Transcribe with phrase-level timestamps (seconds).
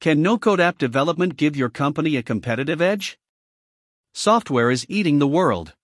[0.00, 3.18] Can no code app development give your company a competitive edge?
[4.14, 5.74] Software is eating the world.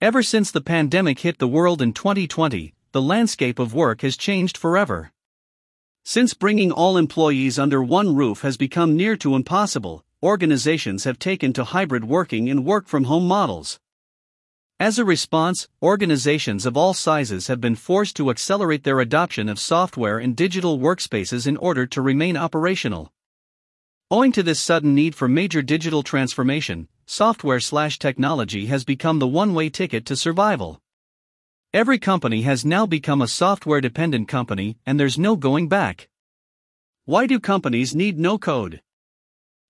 [0.00, 4.56] Ever since the pandemic hit the world in 2020, the landscape of work has changed
[4.56, 5.12] forever.
[6.06, 11.52] Since bringing all employees under one roof has become near to impossible, organizations have taken
[11.52, 13.78] to hybrid working and work from home models.
[14.80, 19.60] As a response, organizations of all sizes have been forced to accelerate their adoption of
[19.60, 23.12] software and digital workspaces in order to remain operational.
[24.10, 29.28] Owing to this sudden need for major digital transformation, software slash technology has become the
[29.28, 30.80] one way ticket to survival.
[31.74, 36.08] Every company has now become a software dependent company, and there's no going back.
[37.04, 38.80] Why do companies need no code?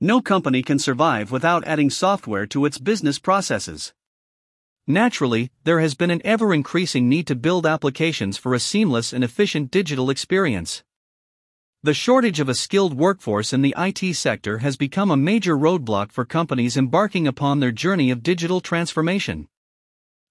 [0.00, 3.92] No company can survive without adding software to its business processes.
[4.86, 9.24] Naturally, there has been an ever increasing need to build applications for a seamless and
[9.24, 10.84] efficient digital experience.
[11.82, 16.12] The shortage of a skilled workforce in the IT sector has become a major roadblock
[16.12, 19.48] for companies embarking upon their journey of digital transformation.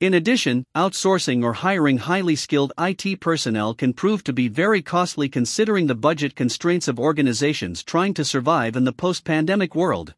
[0.00, 5.28] In addition, outsourcing or hiring highly skilled IT personnel can prove to be very costly
[5.28, 10.14] considering the budget constraints of organizations trying to survive in the post pandemic world.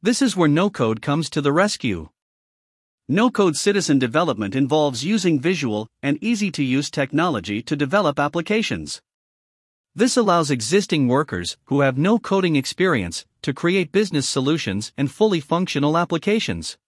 [0.00, 2.08] This is where no code comes to the rescue.
[3.06, 9.02] No code citizen development involves using visual and easy to use technology to develop applications.
[9.94, 15.38] This allows existing workers who have no coding experience to create business solutions and fully
[15.38, 16.78] functional applications.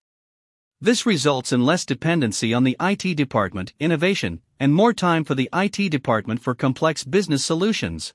[0.80, 5.50] This results in less dependency on the IT department, innovation, and more time for the
[5.52, 8.14] IT department for complex business solutions.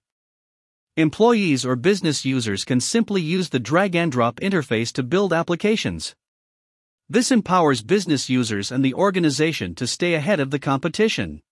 [0.98, 6.16] Employees or business users can simply use the drag and drop interface to build applications.
[7.08, 11.44] This empowers business users and the organization to stay ahead of the competition.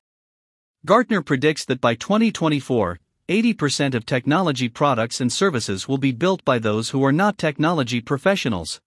[0.86, 3.00] Gartner predicts that by 2024,
[3.30, 8.00] 80% of technology products and services will be built by those who are not technology
[8.00, 8.80] professionals.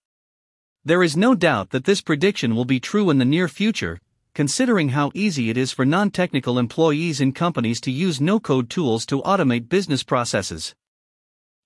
[0.82, 4.00] There is no doubt that this prediction will be true in the near future,
[4.32, 8.70] considering how easy it is for non technical employees in companies to use no code
[8.70, 10.74] tools to automate business processes.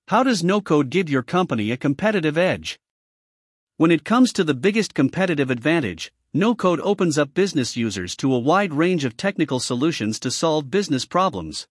[0.09, 2.81] How does no code give your company a competitive edge?
[3.77, 8.35] When it comes to the biggest competitive advantage, no code opens up business users to
[8.35, 11.69] a wide range of technical solutions to solve business problems.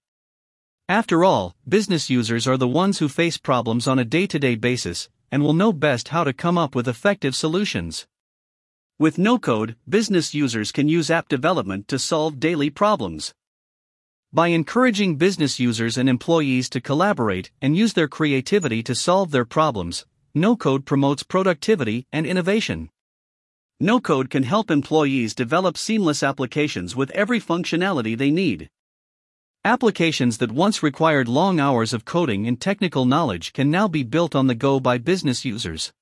[0.90, 4.56] After all, business users are the ones who face problems on a day to day
[4.56, 8.06] basis and will know best how to come up with effective solutions.
[9.00, 13.34] With no code, business users can use app development to solve daily problems.
[14.34, 19.46] By encouraging business users and employees to collaborate and use their creativity to solve their
[19.46, 20.06] problems,
[20.36, 22.90] no code promotes productivity and innovation.
[23.80, 28.70] No code can help employees develop seamless applications with every functionality they need.
[29.66, 34.36] Applications that once required long hours of coding and technical knowledge can now be built
[34.36, 35.94] on the go by business users.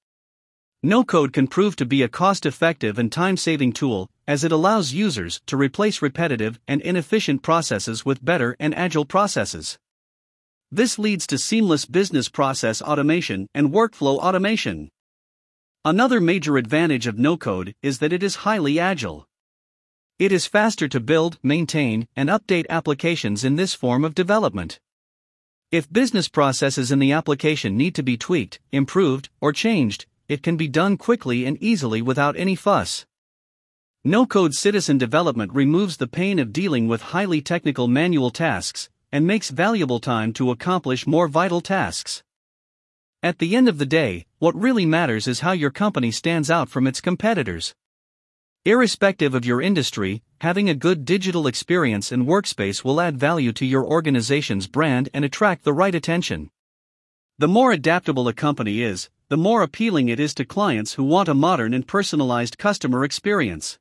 [0.81, 4.51] No code can prove to be a cost effective and time saving tool, as it
[4.51, 9.77] allows users to replace repetitive and inefficient processes with better and agile processes.
[10.71, 14.89] This leads to seamless business process automation and workflow automation.
[15.85, 19.27] Another major advantage of no code is that it is highly agile.
[20.21, 24.79] It is faster to build, maintain, and update applications in this form of development.
[25.71, 30.57] If business processes in the application need to be tweaked, improved, or changed, it can
[30.57, 33.07] be done quickly and easily without any fuss.
[34.03, 39.25] No code citizen development removes the pain of dealing with highly technical manual tasks and
[39.25, 42.21] makes valuable time to accomplish more vital tasks.
[43.23, 46.69] At the end of the day, what really matters is how your company stands out
[46.69, 47.73] from its competitors.
[48.63, 53.65] Irrespective of your industry, having a good digital experience and workspace will add value to
[53.65, 56.51] your organization's brand and attract the right attention.
[57.39, 61.27] The more adaptable a company is, the more appealing it is to clients who want
[61.27, 63.79] a modern and personalized customer experience.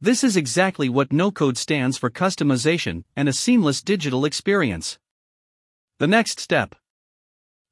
[0.00, 5.00] This is exactly what no code stands for customization and a seamless digital experience.
[5.98, 6.76] The next step.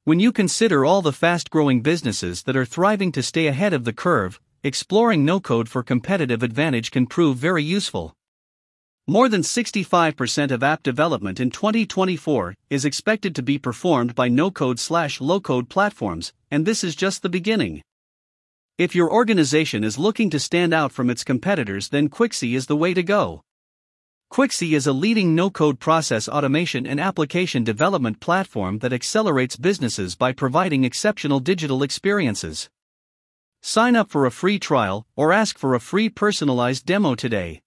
[0.03, 3.85] When you consider all the fast growing businesses that are thriving to stay ahead of
[3.85, 8.13] the curve, exploring no code for competitive advantage can prove very useful.
[9.07, 14.51] More than 65% of app development in 2024 is expected to be performed by no
[14.51, 17.81] code slash low code platforms, and this is just the beginning.
[18.77, 22.75] If your organization is looking to stand out from its competitors, then Quixy is the
[22.75, 23.41] way to go.
[24.31, 30.15] Quixy is a leading no code process automation and application development platform that accelerates businesses
[30.15, 32.69] by providing exceptional digital experiences.
[33.61, 37.61] Sign up for a free trial or ask for a free personalized demo today.